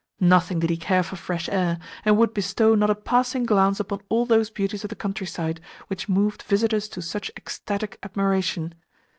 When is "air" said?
1.49-1.77